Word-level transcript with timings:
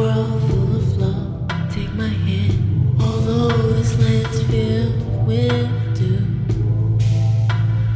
world 0.00 0.40
full 0.48 0.76
of 0.80 0.96
love, 0.96 1.70
take 1.70 1.92
my 1.92 2.08
hand. 2.08 2.56
Although 3.02 3.48
this 3.76 3.92
land's 4.02 4.40
filled 4.50 5.26
with 5.26 5.68
doom, 5.98 6.98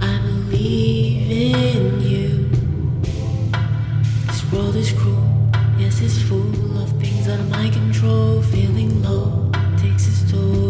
I 0.03 0.15
believe 0.27 1.31
in 1.31 2.01
you. 2.13 2.29
This 4.27 4.43
world 4.53 4.77
is 4.77 4.93
cruel, 4.93 5.51
yes, 5.79 6.03
it's 6.03 6.21
full 6.29 6.79
of 6.83 6.91
things 7.01 7.27
out 7.27 7.41
of 7.41 7.49
my 7.49 7.71
control. 7.71 8.43
Feeling 8.43 9.03
low 9.03 9.51
takes 9.79 10.07
its 10.07 10.31
toll. 10.31 10.64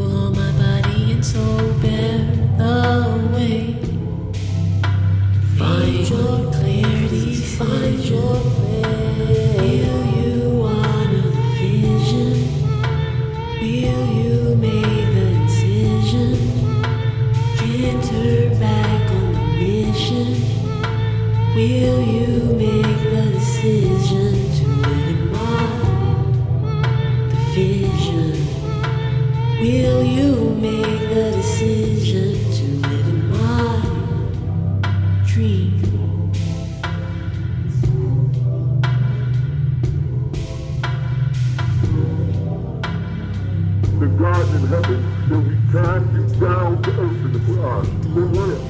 Vision? 27.55 28.33
Will 29.61 30.03
you 30.03 30.57
make 30.61 31.01
the 31.15 31.31
decision 31.37 32.35
to 32.57 32.65
live 32.89 33.09
in 33.09 33.31
my 33.31 33.79
dream? 35.25 35.81
the 44.01 44.07
God 44.19 44.55
in 44.57 44.67
heaven 44.67 45.01
that 45.29 45.39
we 45.39 45.55
cast 45.71 46.07
you 46.13 46.27
down 46.41 46.83
to 46.83 46.91
earth 46.91 47.25
in 47.25 47.33
the 47.33 47.39
Quran. 47.39 47.85
From 48.13 48.33
where? 48.35 48.63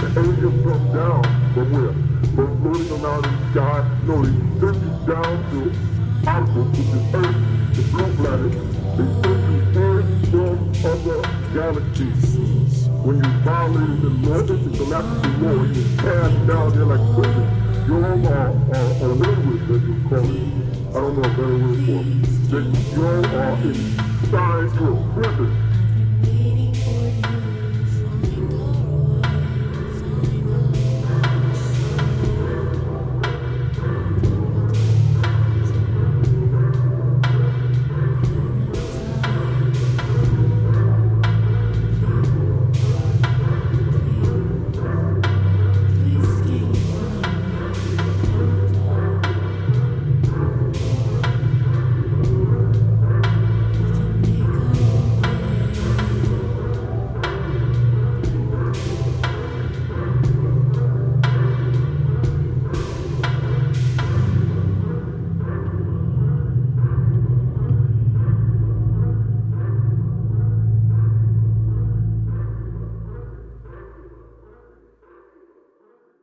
The 0.00 0.20
angels 0.20 0.58
come 0.64 0.86
down 0.92 1.22
from 1.54 1.72
where? 1.72 1.94
From 2.34 2.50
floating 2.60 3.04
around 3.04 3.24
in 3.24 3.32
the 3.38 3.50
sky? 3.52 3.78
No, 4.04 4.24
send 4.24 4.76
you 4.82 4.92
down 5.06 5.34
to 5.50 5.94
Alpha, 6.26 6.62
which 6.64 6.78
is 6.80 7.14
Earth, 7.14 7.53
the 7.74 7.82
blue 7.90 8.10
planet. 8.16 8.52
They 8.96 9.06
send 9.22 9.42
you 9.50 9.60
here 9.74 10.02
from 10.30 10.56
other 10.86 11.18
galaxies. 11.52 12.88
When 13.02 13.16
you 13.16 13.30
violated 13.42 14.00
the 14.00 14.10
law, 14.22 14.42
this 14.42 14.60
is 14.60 14.64
the 14.64 14.84
galactic 14.84 15.34
law, 15.42 15.58
you 15.64 15.82
cast 15.98 16.36
down 16.46 16.68
there 16.74 16.86
like 16.86 17.04
prison. 17.14 17.46
You're 17.86 18.06
all 18.06 18.26
uh, 18.26 18.40
uh, 18.72 19.04
a 19.04 19.08
linguist, 19.08 19.70
as 19.74 19.82
you 19.82 19.96
call 20.08 20.24
it. 20.24 20.64
I 20.88 21.00
don't 21.00 21.14
know 21.18 21.24
a 21.24 21.34
better 21.34 21.58
word 21.58 21.80
for 21.84 22.00
it. 22.00 22.18
That 22.50 22.64
you 22.94 23.02
are 23.04 23.56
inside 23.66 24.70
your 24.80 24.94
prison. 25.14 25.73